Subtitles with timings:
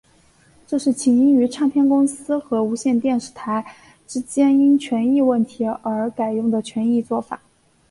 [0.67, 3.63] 这是起因于唱片公司和无线电视台
[4.07, 7.39] 之间因权益问题而改用的权宜作法。